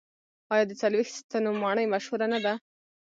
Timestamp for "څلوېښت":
0.81-1.13